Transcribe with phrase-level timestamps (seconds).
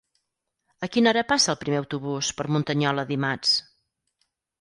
[0.85, 3.53] A quina hora passa el primer autobús per Muntanyola dimarts?